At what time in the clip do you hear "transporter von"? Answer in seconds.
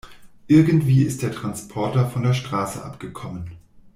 1.31-2.23